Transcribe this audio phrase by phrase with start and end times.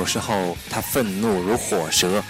[0.00, 2.22] 有时候他愤怒如火蛇。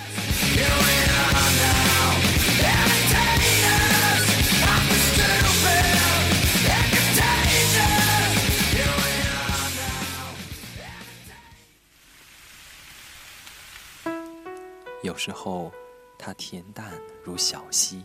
[15.04, 15.72] 有时候，
[16.18, 16.92] 它恬淡
[17.24, 18.02] 如小溪；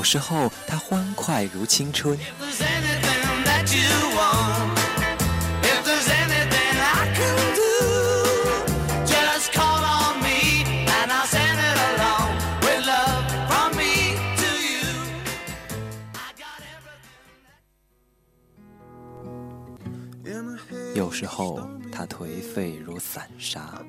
[0.00, 2.18] 有时候，它欢快如青春。
[20.94, 23.82] 有时候，他颓废如散沙。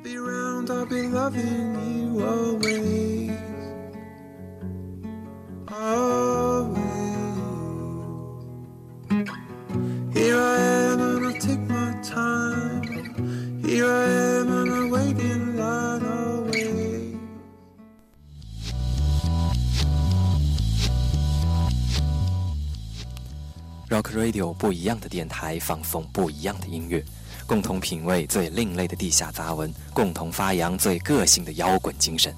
[23.89, 27.03] Rock Radio 不一样的电台，放送不一样的音乐，
[27.47, 32.31] 共同品味最另类的地下杂文，共同发扬最个性的摇滚精神。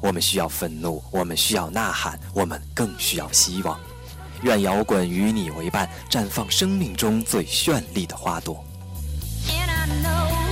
[0.00, 3.78] 我们需要愤怒，我们需要呐喊，我们更需要希望。
[4.42, 8.62] 愿摇滚与你为伴，绽放生命中最绚丽的花朵。
[9.48, 10.45] And I know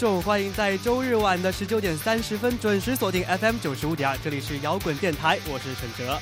[0.00, 6.18] 众，欢迎在周日晚的十九点三十分准时锁定 FM 九十五点二，这里是摇滚电台，我是陈哲。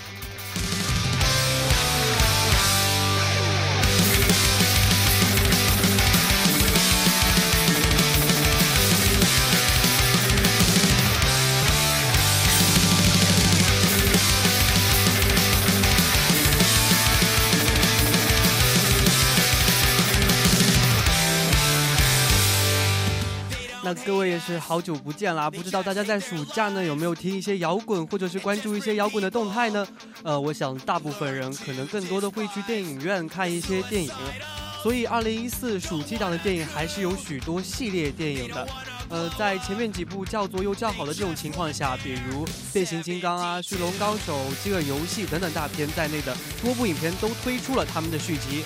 [24.04, 29.86] 各位也是好久不见啦，不知道大家在暑假呢有没有听一些摇滚，或者是关注一些摇滚的动态呢？
[30.22, 34.10] 呃，我想大部分人可能更多的会去电影院看一些电影，
[34.82, 38.66] 所以二零一四暑期档的电影还是有许多系列电影的。
[39.10, 48.62] 呃，在前面几部叫做又叫好的这种情况下，比如变形金刚啊、驯龙高手、饥饿游戏等等大片在内的多部影片都推出了他们的续集。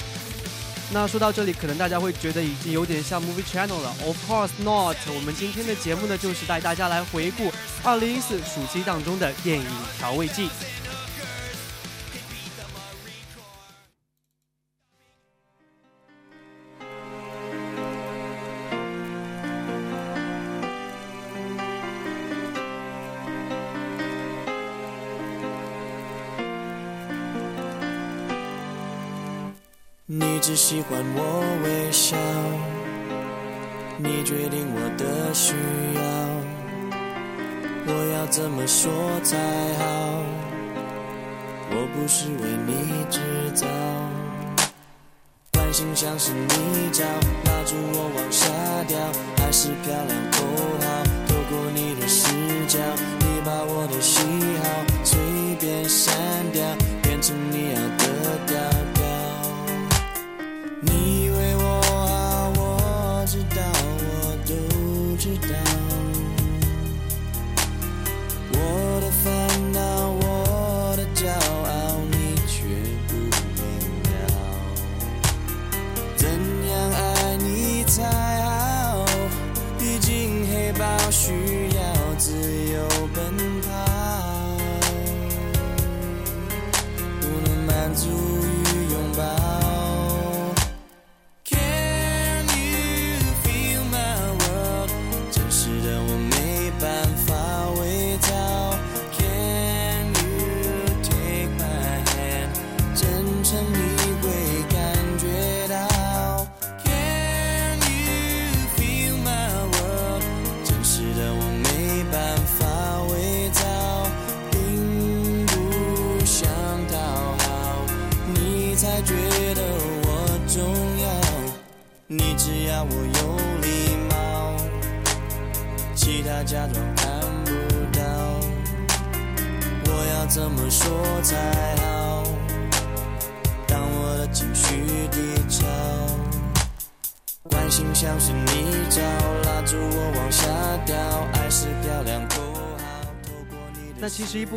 [0.94, 3.94] 那说到这里，可能大家会觉得已经有点像 Movie Channel 了。
[4.04, 4.96] Of course not。
[5.08, 7.50] 我们今天的节目呢，就是带大家来回顾
[7.82, 9.64] 2014暑期档中的电影
[9.96, 10.50] 调味剂。
[30.42, 32.16] 只喜欢我微笑，
[33.96, 35.54] 你决定我的需
[35.94, 36.02] 要，
[37.86, 38.90] 我要怎么说
[39.22, 39.38] 才
[39.78, 39.84] 好？
[41.70, 43.20] 我不是为你制
[43.54, 43.68] 造，
[45.52, 47.04] 关心像是泥沼，
[47.44, 48.48] 拉住我往下
[48.88, 48.98] 掉，
[49.38, 50.38] 还是漂亮够
[50.80, 51.04] 好？
[51.28, 52.26] 透过你的视
[52.66, 52.80] 角，
[53.20, 54.18] 你把我的喜
[54.58, 54.61] 好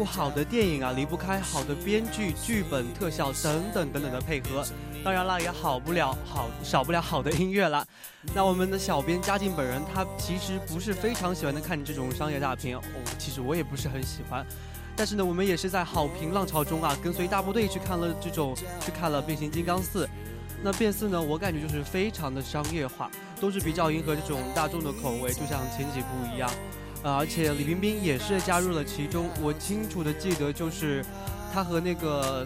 [0.05, 4.63] 好的电影啊，离不开好的编剧、剧本、特效等等等等的配合。
[5.03, 7.85] 当然了，也好不了好少不了好的音乐啦。
[8.33, 12.81] 那我们的小编嘉靖本人，他其实不是非常喜欢的看这种商业大片，哦，
[13.17, 14.45] 其实我也不是很喜欢。
[14.95, 20.05] 但是呢，我们也是在好评浪潮中啊，跟随大部队去看了这种，去看了《变形金刚四》。
[20.63, 26.49] 那变四呢，我感觉就是非常的商业化，都是比较迎合这种大众的口味，就像前几部一样。
[27.05, 31.05] 呃，而且李冰冰也是加入了其中，我清楚的记得就是，
[31.53, 32.45] 她和那个。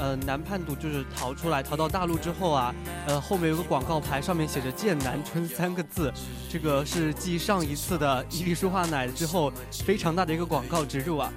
[0.00, 2.72] 呃，男叛徒就是逃出来，逃到大陆之后啊，
[3.08, 6.12] 呃，后面有个广告牌，上面写着“剑南春”三个字，
[6.48, 9.52] 这个是继上一次的伊利舒化奶之后
[9.84, 11.32] 非常大的一个广告植入啊。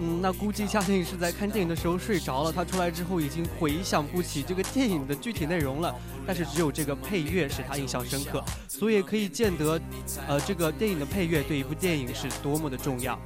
[0.00, 5.94] 嗯，那估计嘉靖是在看电影的时候睡着了，他出来之后已经回想不起这个电影的具体内容了，
[6.26, 9.80] 但是只有这个配乐使他印象深刻，所以可以见得，
[10.26, 13.18] 呃，这个电影的配乐对一部电影是多么的重要。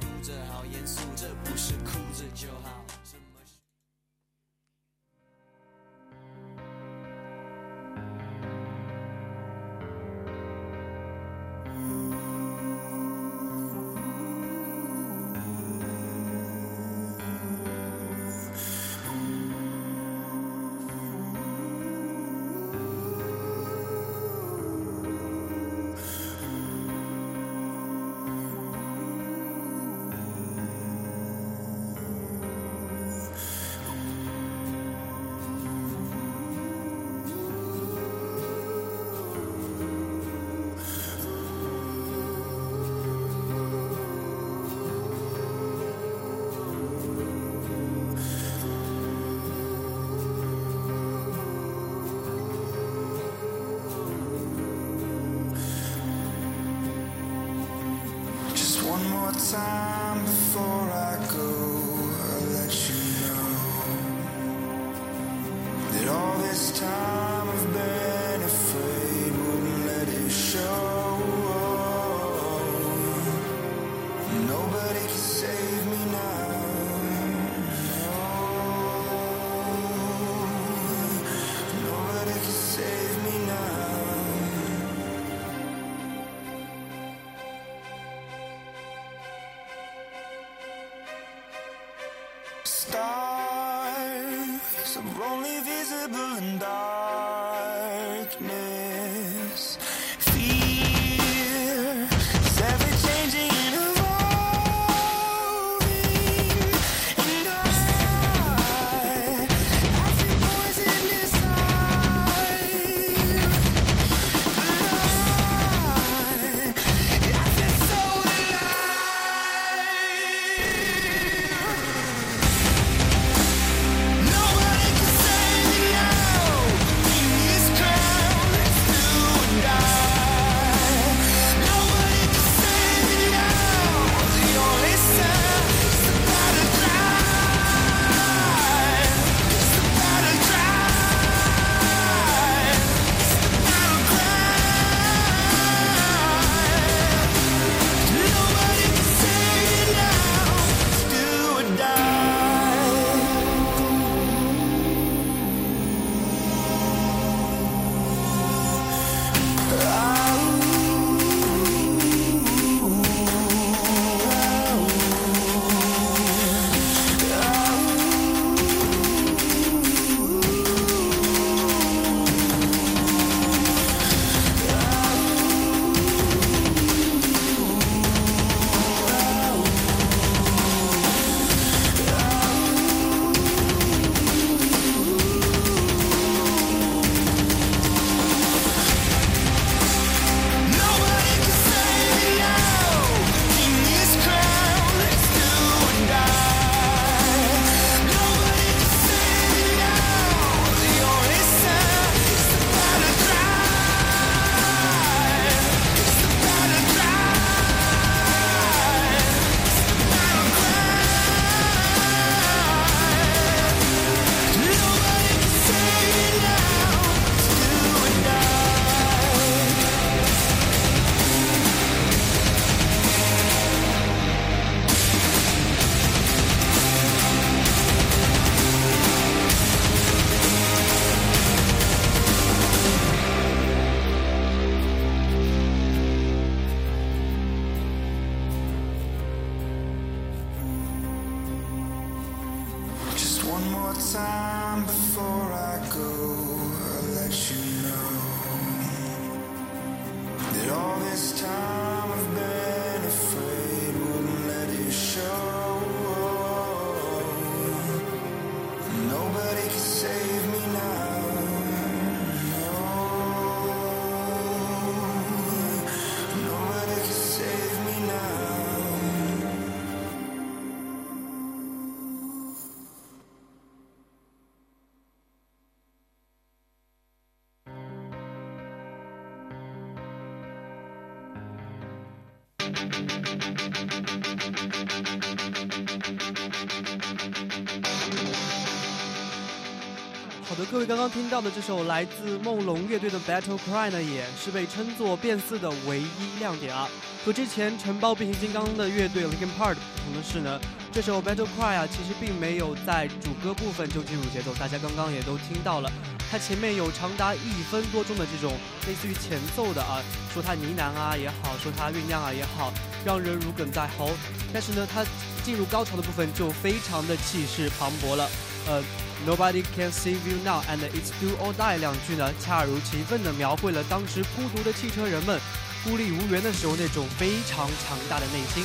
[290.43, 296.87] 好的，各位刚刚听到的这首来自梦龙乐队的《Battle Cry》呢，也是被称作变四的唯一亮点啊。
[297.25, 300.59] 和之前承包变形金刚的乐队 Linkin Park 不同的是呢，
[300.91, 305.91] 这首《Battle Cry》啊，其实并没有在主歌部分就进入节奏，大家刚刚也都听到了，
[306.29, 308.57] 它前面有长达一分多钟的这种
[308.87, 310.01] 类似于前奏的啊，
[310.33, 312.73] 说它呢喃啊也好，说它酝酿啊也好，
[313.05, 314.11] 让人如鲠在喉。
[314.53, 315.05] 但是呢，它
[315.43, 318.29] 进入高潮的部分就非常的气势磅礴了，
[318.67, 318.83] 呃。
[319.25, 325.41] Nobody can save you now, and it's do or die 两句呢，恰如其分地描绘了当时孤独的汽车人们
[325.83, 328.63] 孤立无援的时候那种非常强大的内心。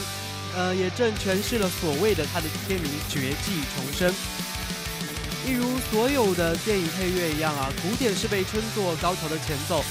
[0.54, 4.14] 呃，也正诠释了所谓的它的天名绝技重生。
[5.44, 9.84] 一如所有的电影配乐一样啊，古典是被称作高潮的前奏，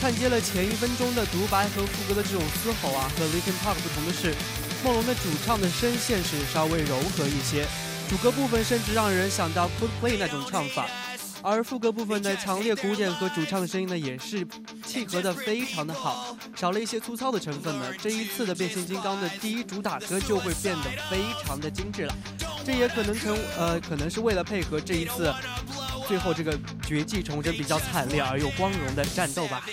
[0.00, 3.08] 串接了前一分钟的独白和副歌的这种嘶吼啊。
[3.16, 4.34] 和 Linkin Park 不同的是，
[4.82, 7.64] 梦龙的主唱的声线是稍微柔和一些。
[8.08, 10.88] 主歌部分甚至让人想到 Coldplay 那种唱法，
[11.46, 14.44] 而副歌部分的强烈鼓点和主唱的声音呢，也是
[14.84, 17.92] 契合的非常的好，少了一些粗糙的成分呢。
[18.02, 22.14] 这一次的变形金刚的第一主打歌就会变得非常的精致了，
[22.64, 25.32] 这也可能成呃，可能是为了配合这一次
[26.08, 29.64] 最后这个绝技重生比较惨烈而又光荣的战斗吧。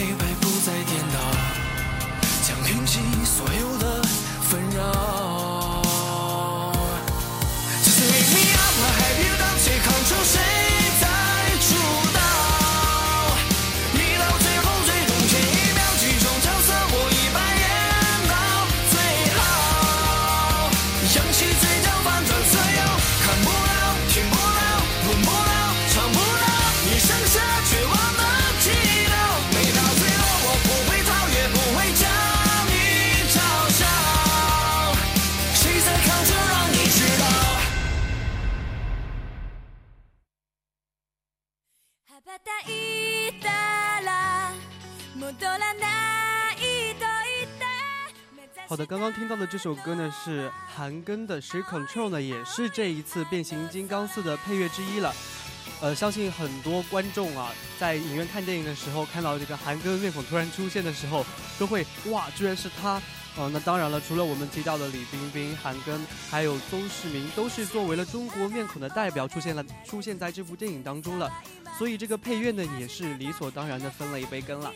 [0.00, 1.20] 黑白不再颠倒
[2.42, 4.02] 将平息所有的
[4.40, 5.39] 纷扰。
[48.70, 55.12] 好的，刚刚听到的这首歌呢是韩庚的《She Control》呢，也是这一次《变形金刚四》的配乐之一了。
[55.80, 61.26] 呃，相信很多观众啊，在影院看电影的时候，看到这个韩庚面孔突然出现的时候，
[61.58, 63.02] 都会哇，居然是他！
[63.36, 65.98] 呃，那当然了，除了我们提到的李冰冰、韩庚，
[66.30, 71.30] 还有邹市明，都是作为了中国面孔的代表出现了，出现在这部电影当中了。
[71.78, 74.72] 所以这个配乐呢，也是理所当然的分了一杯羹了。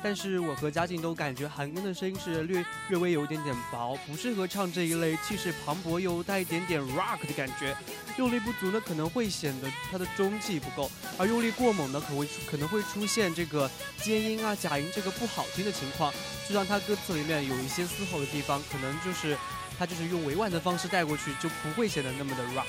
[0.00, 7.76] 但是我和嘉靖都感觉韩庚的声音是略略微有一点点薄，不适合唱这一类气势磅礴又带一点点 rock 的感觉。
[8.16, 13.68] 用力不足呢，可能会显得他的中气不够；而用力过猛呢，可会可能会出现这个
[14.00, 16.12] 尖音啊、假音这个不好听的情况，
[16.48, 19.36] 就让他歌词里面有一些嘶吼的地方，可能就是
[19.76, 22.64] 他就是用委婉的方式带过去，就不会显得那么的 rock。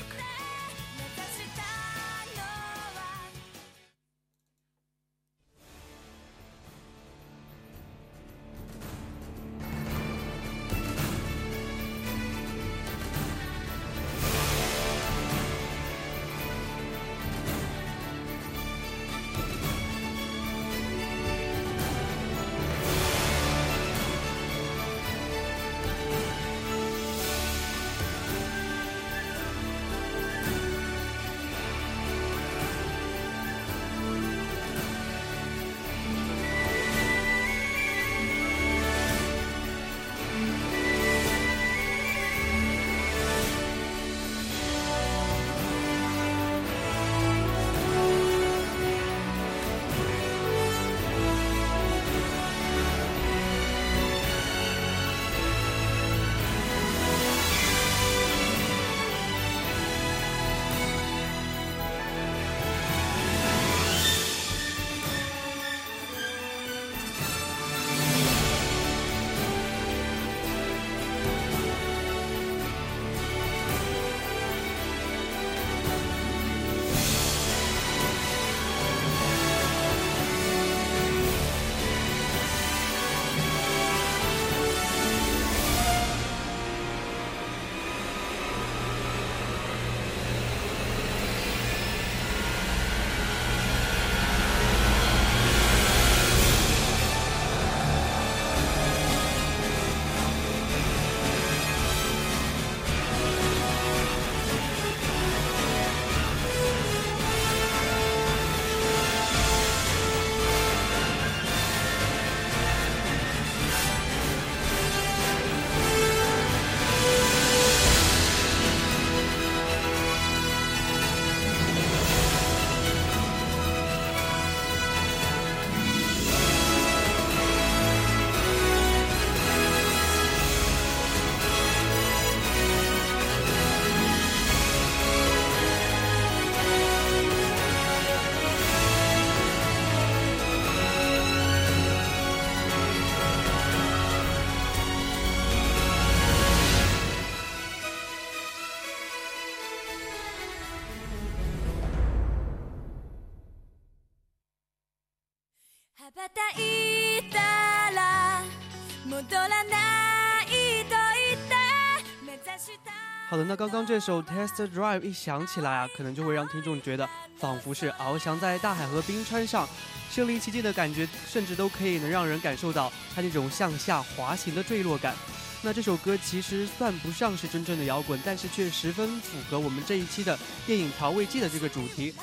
[163.60, 169.67] 刚刚这首《Test Drive》一响起来啊，可能就会让听众觉得仿佛是翱翔在大海和冰川上，
[170.10, 175.13] 身临其境的感觉，甚至都可以能让人感受到它那种向下滑行的坠落感。
[175.62, 182.15] 那这首歌其实算不上是真正的摇滚，但是却十分符合我们这一期的电影《调味剂》的这个主题，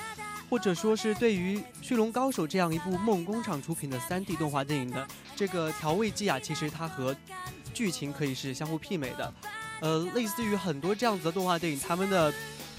[0.49, 7.15] 或者说是对于《驯龙高手》这样一部梦工厂出品的 3D 动画电影的这个调味剂啊，其实它和
[7.75, 9.31] 剧情可以是相互媲美的。
[9.81, 12.33] 呃，类似于很多这样子的动画电影，他们的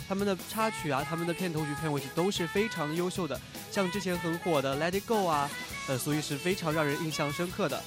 [0.08, 3.40] 他们的插曲啊，他们的片头曲、片尾曲都是非常的优秀的。
[3.72, 5.50] 像之前很火的《Let It Go》啊，
[5.88, 7.82] 呃，所以是非常让人印象深刻的。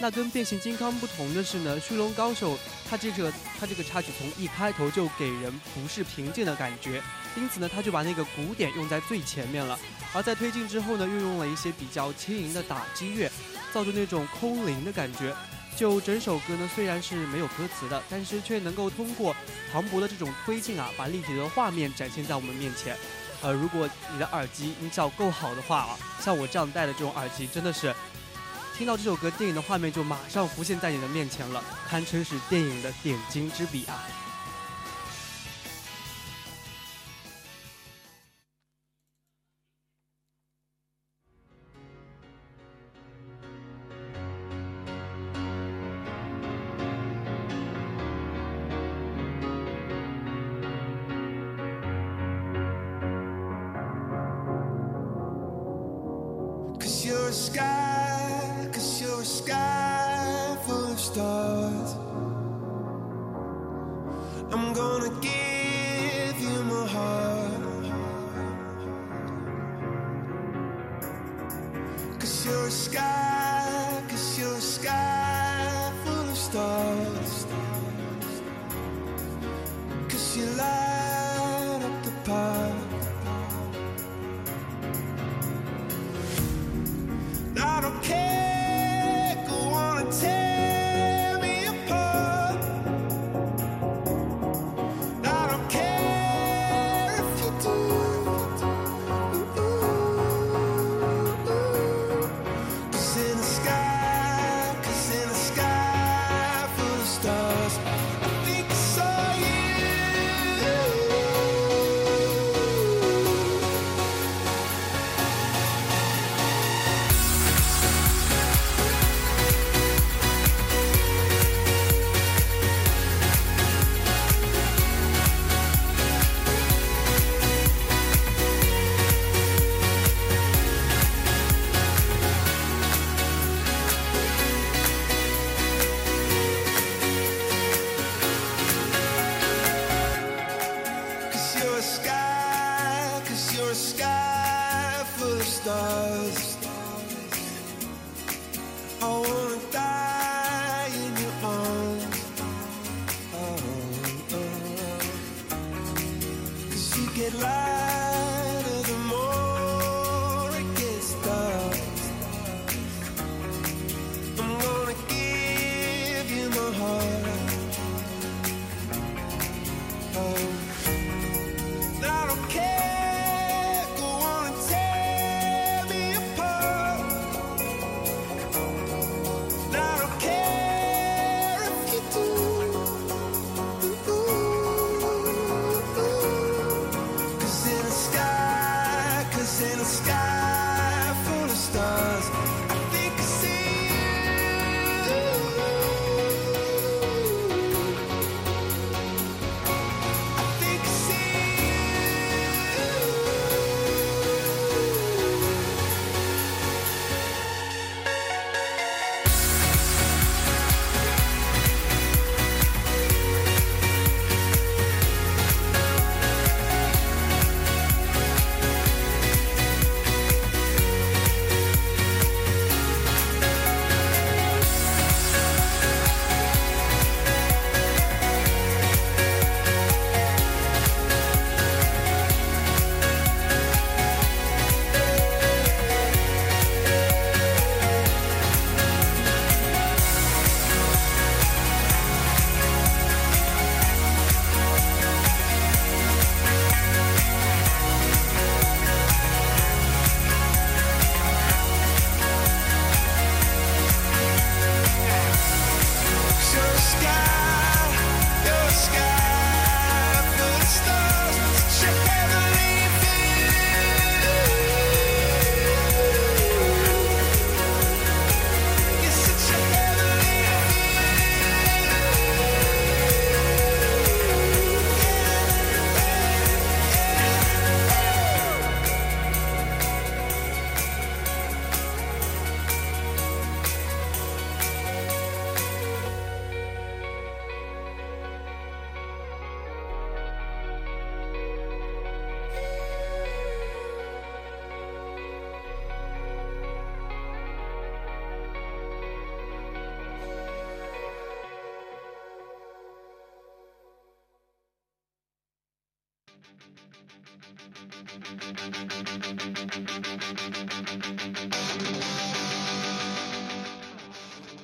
[0.00, 2.54] 那跟变形金刚不同的是呢，《驯龙高手》
[2.88, 7.02] 它这个它这个插曲从一开头就给人不是平静的感觉，
[7.36, 9.78] 因此呢，它就把那个鼓点用在最前面了。
[10.12, 13.30] 而在推进之后呢，又用了一些比较轻盈的打击乐，
[13.72, 15.34] 造成那种空灵的感觉。
[15.76, 19.34] 就整首歌呢，虽然是没有歌词的，但是却能够通过
[19.72, 22.96] 磅礴的这种推进啊，把立体的画面展现在我们面前。
[23.40, 27.92] 呃，如果你的耳机音效够好的话啊，像我这样戴的这种耳机，真的是
[28.76, 34.06] 听到这首歌，电影的画面就马上浮现在你的面前了，堪称是电影的点睛之笔啊。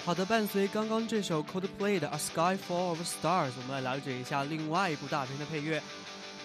[0.09, 5.83] 好的，伴随刚刚这首 Coldplay 的《A Sky Full of Stars》，我们来了解一下另外一部大片的配乐。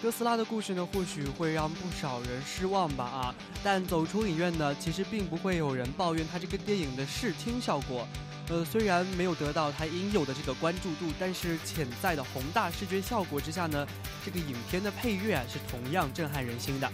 [0.02, 3.34] 哥斯拉的故事呢，或许会让不少人失望吧啊！
[3.62, 8.06] 但走出影院呢，其实并不会有人抱怨它这个电影的视听效果。
[8.50, 13.86] 呃，虽然没有得到它应有的这个关注度，但是潜在的宏大视觉效果之下呢，
[14.26, 16.92] 这个影片的配乐啊是同样震撼人心的。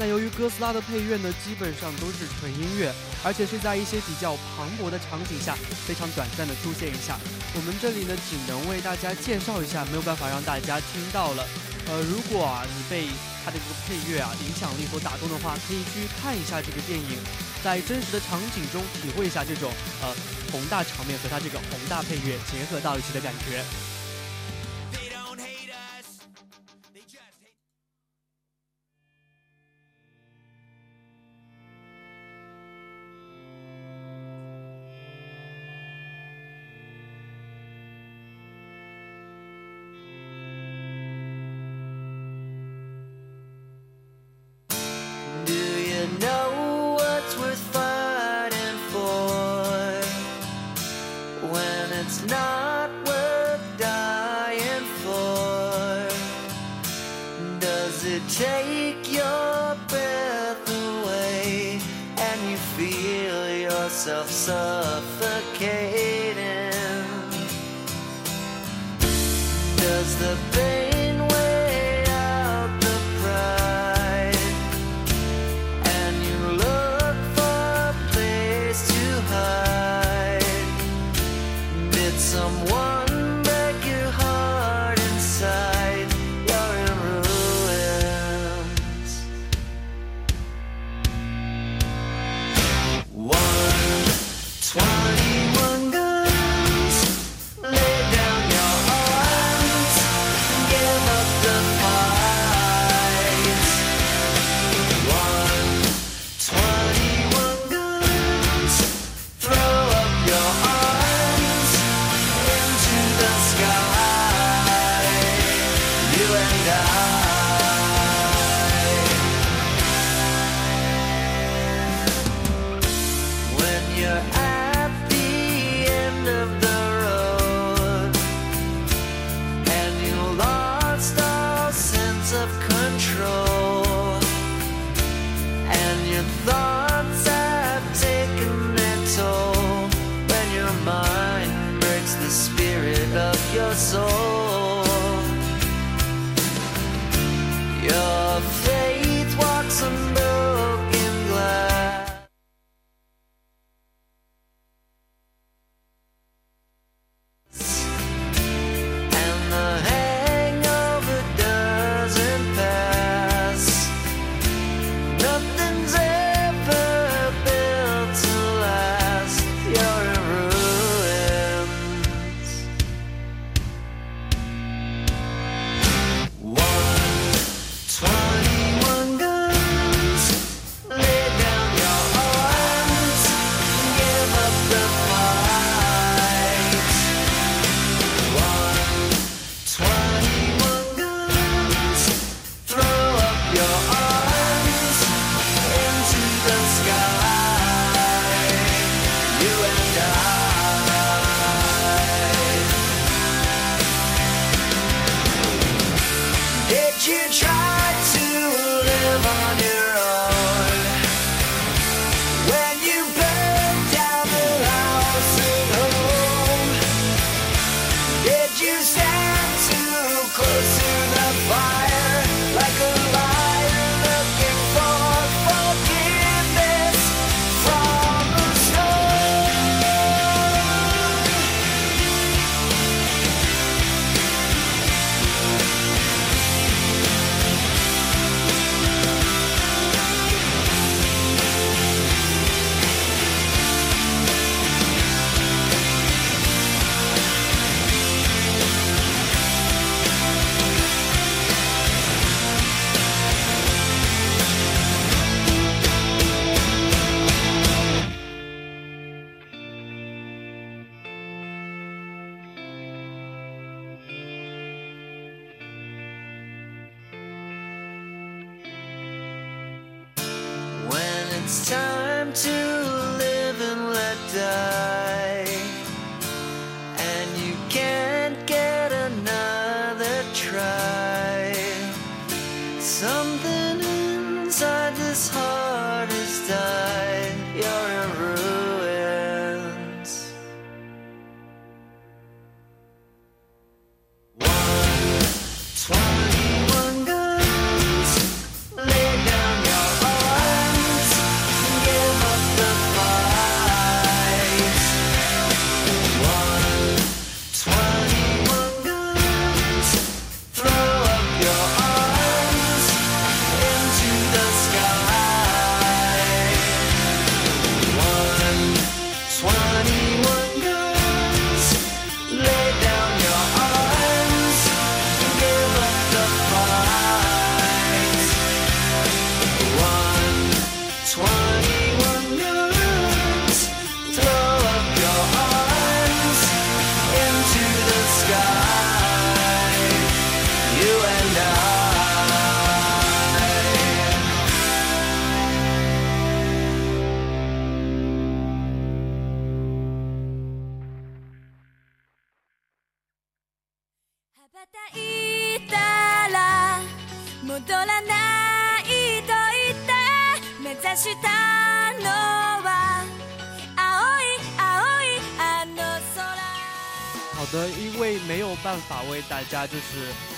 [0.00, 7.18] 那由于哥斯拉的配乐呢，基本上都是纯音乐，而且是在一些比较磅礴的场景下，非常短暂的出现一下。
[7.56, 11.42] 我们这里呢，只能为大家介绍一下，没有办法让大家听到了。
[11.90, 13.10] 呃，如果啊你被
[13.42, 17.18] 它的这个配乐啊影响力所打动的话，可以去看一下这个电影，
[17.64, 19.66] 在真实的场景中体会一下这种
[20.00, 20.14] 呃
[20.52, 23.66] 宏大场面和它这个宏大配乐结合到一起的感觉。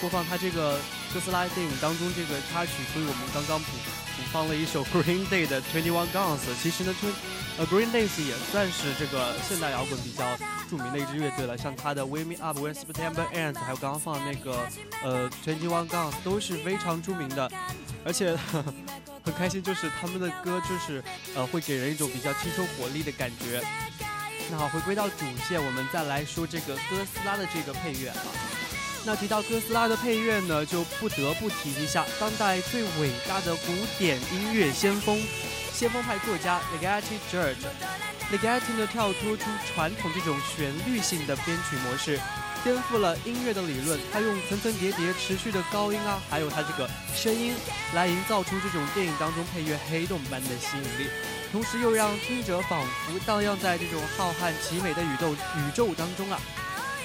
[0.00, 0.78] 播放他这个
[1.12, 3.66] 哥斯拉电影当中这个插曲，所以我们刚刚补
[4.16, 6.40] 补放了一首 Green Day 的 Twenty One Guns。
[6.62, 7.08] 其实呢，就
[7.58, 10.24] 呃 Green Day 也算是这个现代摇滚比较
[10.70, 14.66] 著名的一支乐队了，像他的 Wake Me Up When September Ends，还有刚刚放的那个
[15.02, 17.50] 呃 Twenty One Guns 都是非常著名的，
[18.04, 18.74] 而且呵 呵
[19.22, 23.62] 很开心，就是他们的歌就是呃会给人一种比较青春活力的感觉。
[24.50, 28.16] 那好，回归到主线，我们再来说这个哥斯拉的这个配乐啊。
[29.04, 35.18] 那提到哥斯拉的配乐呢，就不得不提一下当代最伟大的古典音乐先锋，
[35.72, 37.56] 先锋派作家 Ligeti George。
[38.30, 42.20] Ligeti 呢跳脱出传统这种旋律性的编曲模式，
[42.62, 43.98] 颠覆了音乐的理论。
[44.12, 47.54] 他用层层叠叠、持续的高音啊，还有他这个声音，
[47.94, 51.10] 来营造出这种电影当中配乐黑洞般的吸引力。
[51.50, 56.38] 同时又让听者仿佛荡漾在这种浩瀚奇美的宇宙宇宙当中啊。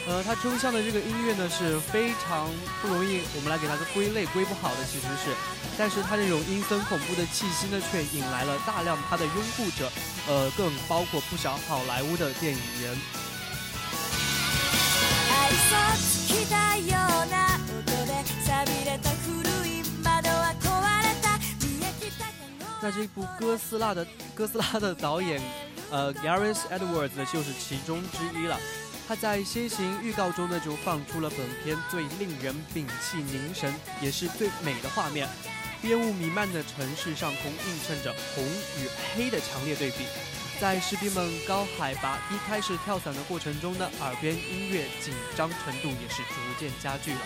[0.07, 2.49] 呃，它抽象的这个音乐呢是非常
[2.81, 5.37] 不容易，我们来给它个归类，归不好的其实是，
[5.77, 9.93] 但是它这种阴森恐怖的气息呢，却引来了大量它的拥护者，
[10.27, 12.97] 呃，更包括不少好莱坞的电影人。
[15.31, 19.29] 愛想尽きたような音で錆びれた古
[19.69, 20.65] い窓は壊
[21.03, 25.41] れた見えきたかの那这部哥斯拉的哥斯拉的导演，
[25.91, 28.59] 呃，Gareth Edwards 呢就是其中之一了。
[29.08, 35.28] 他在先行预告中呢就放出了本片最令人屏气凝神，也是最美的画面。
[35.84, 40.06] 烟雾弥漫的城市上空映衬着红与黑的强烈对比，
[40.60, 47.20] 在士兵们高海拔一开始跳伞的过程中呢，耳边音乐紧张程度也是逐渐加剧了。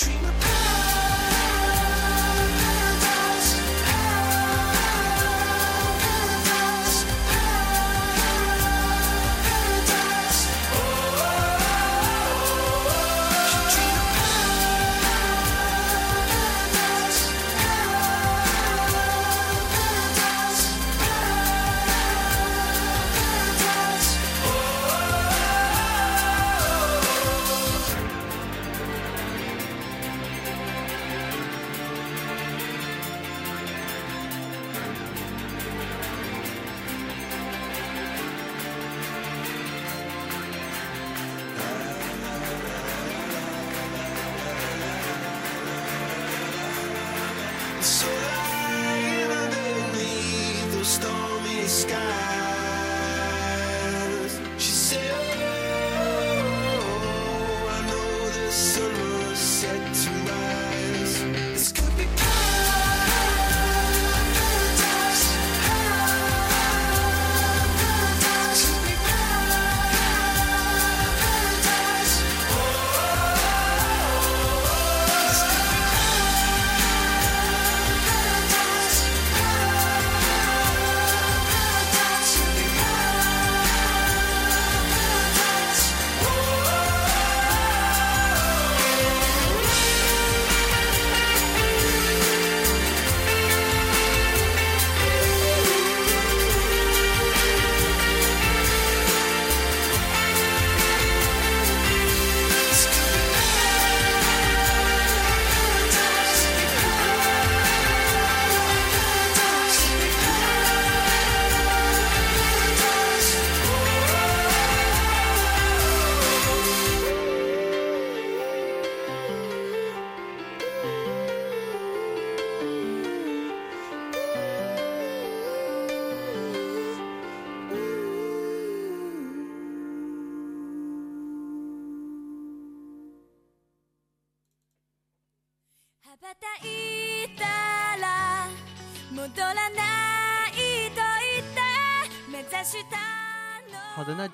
[0.00, 0.57] dream about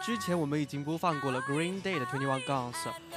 [0.05, 2.75] 之前我们已经播放过了 Green Day 的 Twenty One Guns，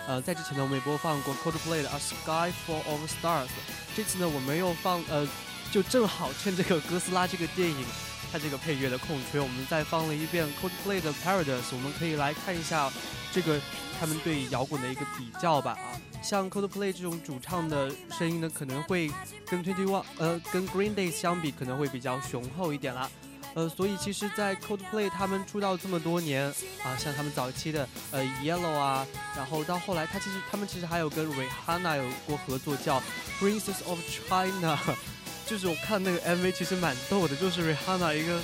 [0.07, 3.49] 呃，在之前呢我们也播放过 Coldplay 的 A Sky Full of Stars，
[3.93, 5.27] 这次呢我们又放呃，
[5.69, 7.85] 就正好趁这个哥斯拉这个电影
[8.31, 12.89] 它这个配乐的空缺，我们再放了一遍 Coldplay 的 Paradise，我们可以来看一下
[13.33, 13.59] 这个
[13.99, 15.91] 他们对摇滚的一个比较吧啊，
[16.23, 19.11] 像 Coldplay 这种主唱的声音呢，可能会
[19.45, 23.11] 跟 Twenty One 呃跟 Green Day 相比，可能会比较雄厚一点啦。
[23.57, 26.45] 呃，所以其实，在 Coldplay 他们出道这么多年
[26.83, 29.03] 啊，像他们早期的呃 Yellow 啊，
[29.35, 33.01] 然后到后来，他其实他们其实还有跟 Rihanna 有过合作，叫
[33.39, 34.77] Princess of China，
[35.47, 38.39] 就是我看那个 MV 其实蛮逗的，就是 Rihanna 一个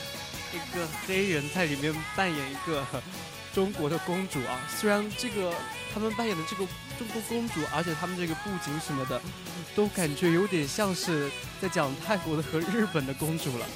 [0.51, 2.83] 一个黑人在里面扮演一个
[3.53, 5.53] 中国的公主啊，虽然这个
[5.93, 6.65] 他们扮演的这个
[6.97, 9.21] 中国公主，而且他们这个布景什么的，
[9.75, 11.29] 都感觉有点像是
[11.61, 13.67] 在讲泰国的和日本的公主了。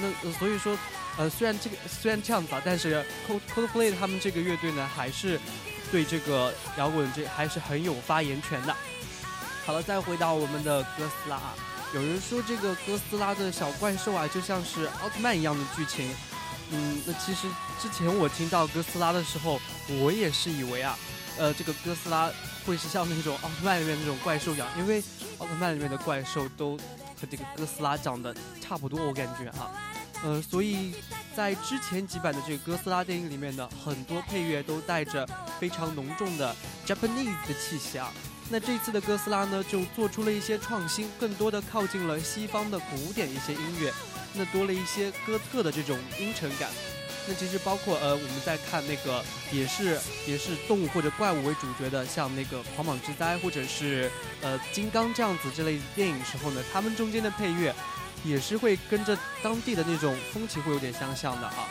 [0.00, 0.76] 那、所以说，
[1.16, 5.40] 呃，虽然这个虽然这样子啊，但是 Cold Coldplay 他们这个乐队呢，还是
[5.90, 8.76] 对这个摇滚这还是很有发言权的。
[9.66, 11.54] 好了，再回到我们的哥斯拉啊，
[11.94, 16.14] 有人说这个哥斯拉的小怪兽啊，就像是奥特曼一样的剧情。
[16.70, 17.48] 嗯，那其实
[17.80, 19.60] 之前我听到哥斯拉的时候，
[20.00, 20.98] 我也是以为啊，
[21.38, 22.30] 呃，这个哥斯拉
[22.66, 25.02] 会是像那种奥特曼里面那种怪兽一样，因为
[25.38, 26.78] 奥特曼里面的怪兽都
[27.20, 29.70] 和这个哥斯拉长得差不多，我感觉啊。
[30.24, 30.92] 呃，所以
[31.36, 35.28] 在之前几版的这个哥斯拉电影里面呢，很多配乐都带着
[35.60, 36.54] 非常浓重的
[36.86, 38.12] Japanese 的气息啊。
[38.50, 43.92] 那这次的哥斯拉呢，就做出了一些创新，更多的靠近了西方的古典一些音乐，
[44.34, 46.70] 那多了一些哥特的这种阴沉感。
[47.28, 49.22] 那其实包括呃，我们在看那个
[49.52, 54.10] 也是也是动物或者怪物为主角的，像那个《狂蟒之灾》或者是
[54.40, 57.74] 呃《金刚》这样子这类电影时候呢，他们中间的配乐
[58.24, 61.68] 也是会跟着当地的那种风情会有点相像的啊。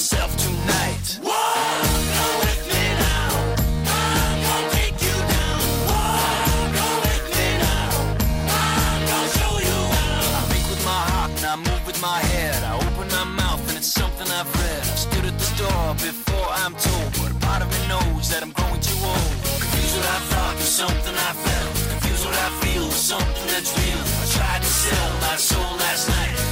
[0.00, 0.02] I
[10.48, 12.64] think with my heart and I move with my head.
[12.64, 14.80] I open my mouth and it's something I've read.
[14.80, 18.52] I've stood at the door before I'm told, but part of me knows that I'm
[18.52, 19.36] growing too old.
[19.60, 21.76] Confused what I thought with something I felt.
[21.92, 24.00] Confused what I feel with something that's real.
[24.00, 26.49] I tried to sell my soul last night.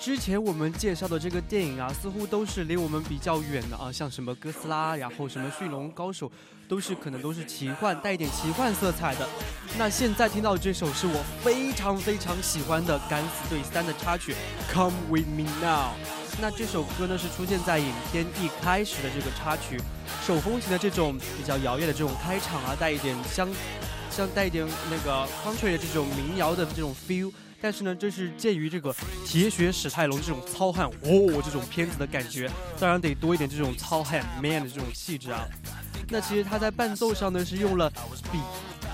[0.00, 6.32] 之前我们介绍的这个电影啊，似乎都是离我们比较远的啊，像什么哥斯拉，然后什么驯龙高手，
[6.66, 9.28] 都是可能都是奇幻带一点奇幻色彩的。
[9.76, 14.32] 那现在听到这首是我非常非常喜欢的《敢死队三》的插曲
[14.72, 15.90] 《Come with Me Now》。
[16.40, 19.78] 那这首歌呢是出现在影片一开始的这个插曲，
[20.26, 23.46] 手风琴的这种比较摇曳的这种开场啊，带一点相
[24.10, 27.30] 像带一点那个 country 的这种民谣的这种 feel。
[27.60, 28.94] 但是呢，这是介于这个
[29.26, 35.46] 铁血史泰龙这种糙汉哦这种片子的感觉，当然得多一点这种糙汉 man 的这种气质啊。
[36.08, 37.90] 那其实他在伴奏上呢是用了
[38.32, 38.40] 比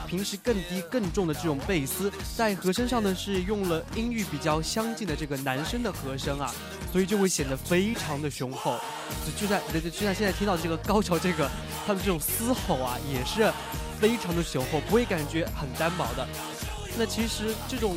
[0.07, 6.53] 平时更低更重的这种贝斯，在和声上呢是用了音域比较相近的这个男生的和声啊，
[6.93, 8.79] 所以就会显得非常的雄厚。
[9.25, 11.51] 就就在，就像现在听到这个高潮这个
[11.87, 13.51] 他的这种嘶吼啊，也是
[13.99, 16.27] 非常的雄厚，不会感觉很单薄的。
[16.99, 17.97] 那其实这种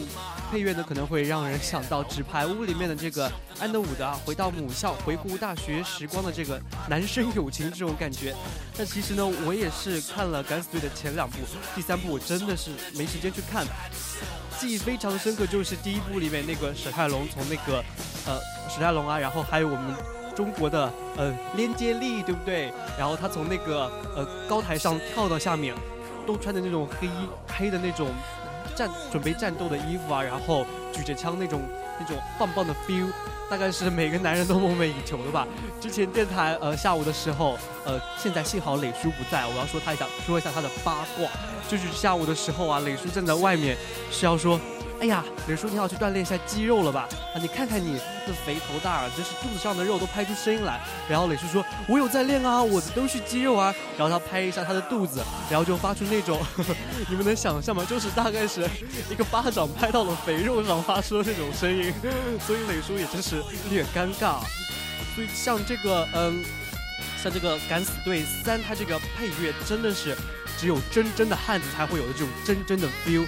[0.49, 8.35] 配乐呢，可能会让人想到《纸牌屋》里面的这个安德伍德啊，回到母校回顾大学时光的这个男生友情这种感觉。
[8.75, 11.37] 但其实呢，我也是看了《敢死队》的前两部，
[11.75, 13.63] 第三部我真的是没时间去看。
[14.59, 17.83] 记忆非常深刻，就是第一部里面那个史泰龙从那个
[18.25, 18.39] 呃
[18.69, 19.93] 史泰龙啊，然后还有我们
[20.35, 22.73] 中国的呃连接力，对不对？
[22.97, 25.75] 然后他从那个呃高台上跳到下面，
[26.25, 28.09] 都穿的那种黑衣黑的那种
[28.79, 31.61] 战准备战斗的衣服啊，然后举着枪那种
[31.99, 33.11] 那种棒棒的 feel，
[33.49, 35.45] 大概是每个男人都梦寐以求的吧。
[35.81, 41.29] 之前电台呃下午的时候，呃现在幸好磊叔不在，我要说他一下说一下他的八卦，
[41.67, 43.75] 就是下午的时候啊，磊叔站在外面
[44.09, 44.57] 是要说。
[44.99, 47.07] 哎呀，磊叔，你要去锻炼一下肌肉了吧？
[47.33, 47.97] 啊，你看看你
[48.27, 50.81] 这肥头大耳，真是肚子上的肉都拍出声音来。
[51.07, 56.37] 然后磊叔说：“我有在练啊，我的都是肌肉啊。”然后他拍一下他的肚子，然后就发出那种，
[57.07, 57.85] 你们能想象吗？
[57.89, 58.69] 就是大概是
[59.09, 61.93] 一个巴掌拍到了肥肉上发出的那种声音。
[62.45, 64.41] 所以磊叔也真是有点尴尬。
[65.15, 66.43] 所以像这个，嗯，
[67.23, 70.13] 像这个《敢死队三》，它这个配乐真的是
[70.57, 73.25] 只有真真的汉子才会有的这种真真的 feel。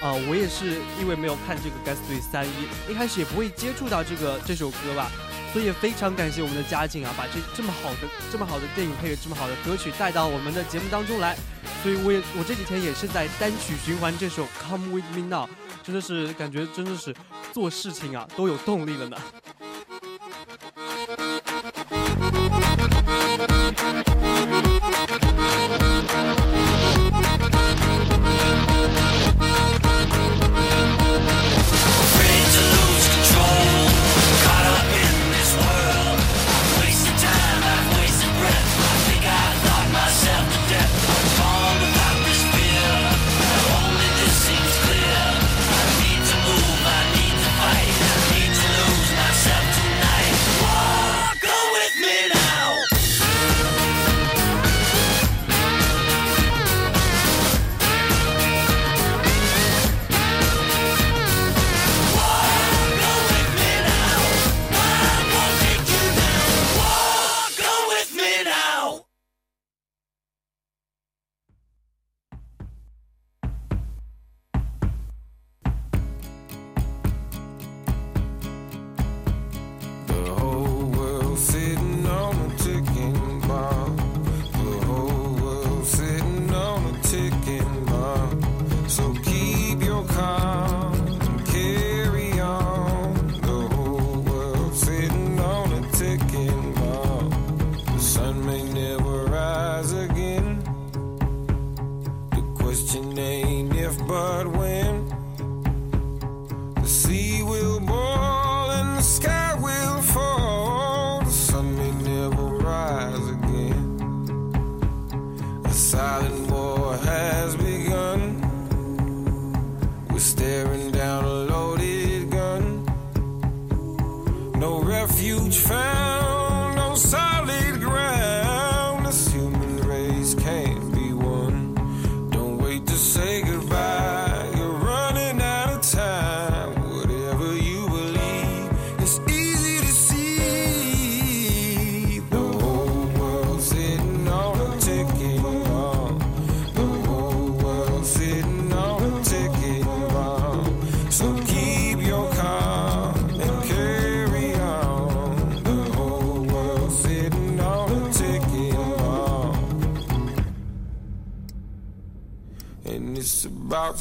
[0.00, 2.50] 啊、我也是因为没有看这个《敢死队三一》，
[2.90, 5.10] 一开始也不会接触到这个这首歌吧，
[5.52, 7.98] 所以也非常感谢我们的嘉靖啊，把这这么好的
[8.30, 11.36] 这么好的电影配乐、这么好的歌曲带到我们的节目当中来。
[11.82, 15.46] 所以我也我这几天也是在单曲循环这首《Come With Me Now》，
[15.82, 17.14] 真的是感觉真的是
[17.52, 19.16] 做事情啊都有动力了呢。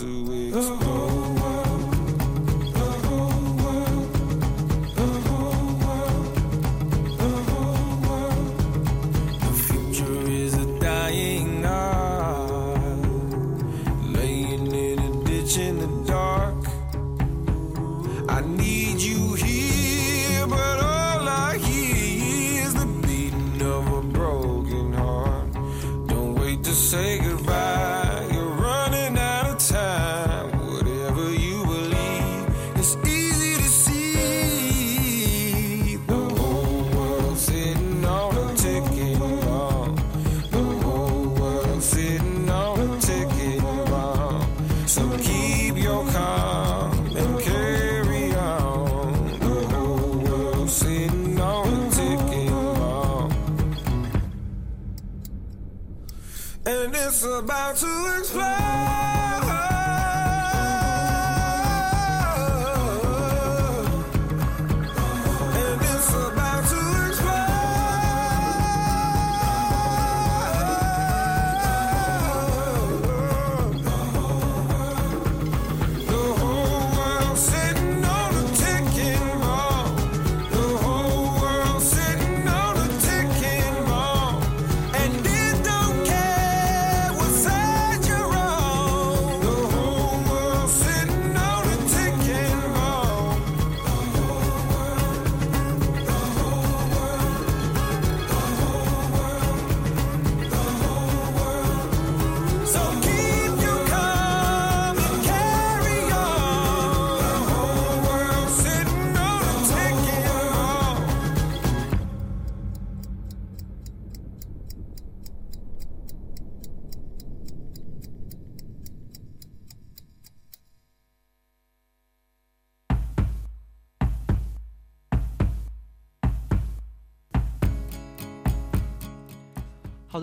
[0.07, 0.86] two weeks.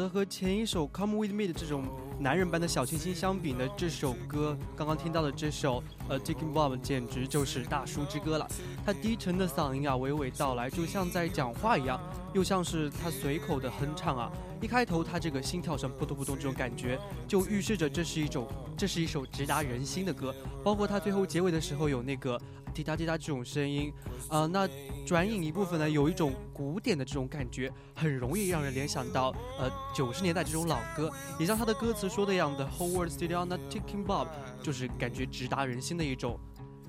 [0.08, 1.84] 和前一首《Come With Me》的这种
[2.24, 8.48] 男人般的小清新相比呢，这首歌刚刚听到的这首呃《Ticking Bomb》简直就是大叔之歌了。
[8.82, 12.00] 他低沉的嗓音啊，娓娓道来，就像在讲话一样，
[12.32, 14.32] 又像是他随口的哼唱啊。
[14.62, 16.98] 一开头他这个心跳声扑通扑通这种感觉，
[17.28, 20.34] 就预示着这是一种这是一首直达人心的歌。
[20.62, 22.40] 包括他最后结尾的时候有那个
[22.72, 23.92] 滴答滴答这种声音，
[24.30, 24.66] 啊、那
[25.04, 34.27] 转引一部分呢，有一种古典的这种感觉，很容易让人联想到呃九十年代这种老歌，也像他的歌词说的一样的 “Whole world still on a ticking bomb”，
[34.61, 36.39] 就是感觉直达人心的一种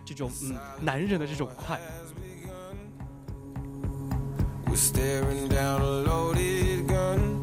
[0.04, 1.80] 这种嗯男人的这种快。
[4.66, 7.40] We're staring down a loaded gun.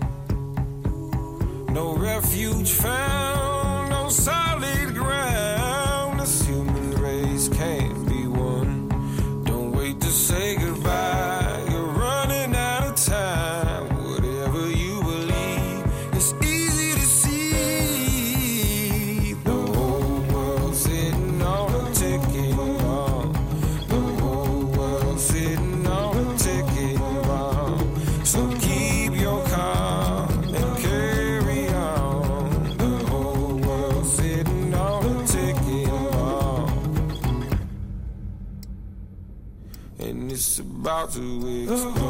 [1.74, 6.20] No refuge found, no solid ground.
[6.22, 7.91] This human race can't
[41.23, 42.02] two weeks.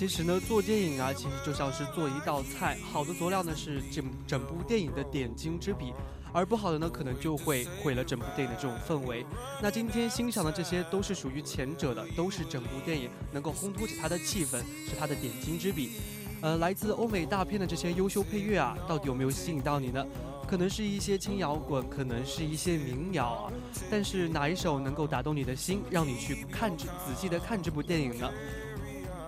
[0.00, 5.92] 其实呢，做电影啊，其实就像是做一道菜，好的佐料呢是整整部电影的点睛之笔，
[6.32, 9.26] 而不好的呢，可能就会毁了整部电影的这种氛围。
[9.60, 15.90] 那今天欣赏的这些都是属于前者的，都是整部电影能够烘托起它的气氛，是它的点睛之笔。
[16.40, 20.02] 呃，来自欧美大片的这些优秀配乐啊，到底有没有吸引到你呢？
[20.48, 23.52] 可能是一些轻摇滚，可能是一些民谣啊，
[23.90, 28.30] 但是哪一首能够打动你的心，让你去看仔细的看这部电影呢？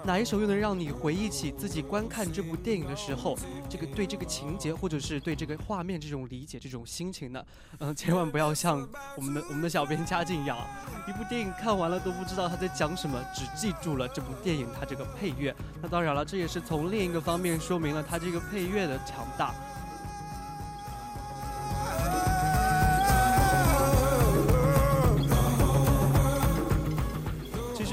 [0.04, 3.38] 哪一首又能让你回忆起自己观看这部电影的时候，
[3.68, 7.44] 这个对这个情节或者是对这个画面这种理解、这种心情呢？
[7.78, 8.86] 嗯、千万不要像
[9.16, 10.58] 我们的我们的小编嘉靖一样，
[11.06, 15.54] 一部电影看完了都不知道他在讲什么，只记住了这部电影它这个配乐。
[15.80, 19.54] 那当然了，这也是从另一个方面说明了它这个配乐的强大。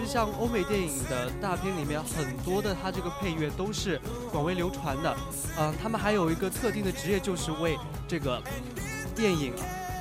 [0.10, 4.02] 像欧美电影的大片里面，很多的它这个配乐都是
[4.32, 5.16] 广为流传的。
[5.56, 8.42] 嗯、他们还有一个特定的职业，就是为这个
[9.16, 9.54] 电影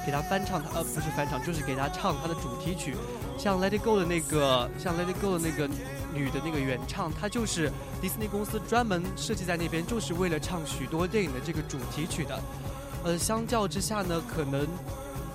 [0.07, 2.97] 给它翻唱它，呃，不是翻唱，就是给它唱它的主题曲。
[3.39, 5.69] 像《Let It Go》的那个，像《Let It Go》的那个
[6.15, 12.41] 女的那个原唱，她就是迪士尼公司专门设计在那边，就是为了唱许多电影的这个主题曲的。
[13.05, 14.67] 呃，相较之下呢，可能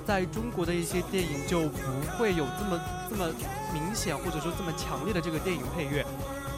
[0.06, 3.28] 在中国的一些电影就不会有这么这么
[3.74, 6.06] 明显或者说这么强烈的这个电影配乐，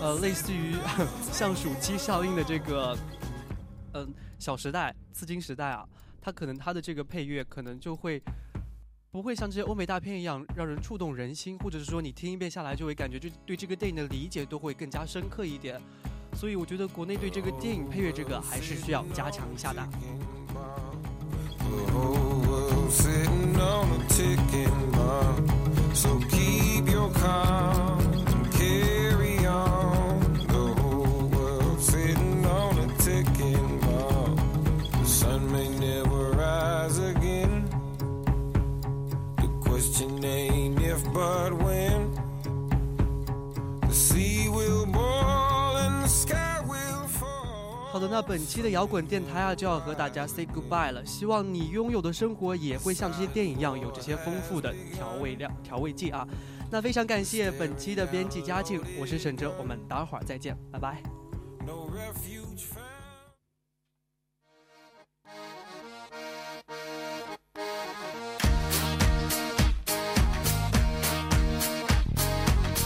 [0.02, 0.76] 呃，类似于
[1.32, 2.98] 像暑期上映的这个，
[3.94, 5.86] 嗯、小时代》《刺金时代》啊，
[6.20, 8.22] 它可能它的这个配乐可能就会
[9.12, 15.80] 不会像这些欧美大片一样让人触动人心，或者是说你听一遍下来就会感觉就对这个电影的理解都会更加深刻一点。
[16.34, 19.88] 所以我觉得国内对这个电影配乐这个还是需要加强一下的。
[22.90, 25.96] Sitting on a ticking bomb.
[25.96, 28.50] So keep your calm
[48.16, 51.06] 那本期的摇滚电台啊就要和大家 say goodbye 了。
[51.06, 56.26] 希望你拥有的生活也会像这些电影一样有这些丰富的调味料、调味剂啊。
[56.72, 61.04] 那非常感谢本期的编辑嘉靖，我是沈哲，我们待会儿再见，拜拜。